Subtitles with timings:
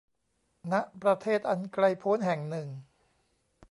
[0.71, 2.67] ณ ประเทศอันไกลพ้นแห่งหนึ่ง